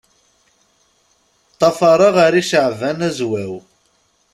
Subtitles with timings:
[1.53, 3.53] Ṭṭafareɣ arriCaɛban Azwaw.